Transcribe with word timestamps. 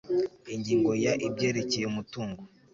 Ingingo 0.55 0.91
ya 1.03 1.13
Ibyerekeye 1.27 1.85
umutungo 1.87 2.41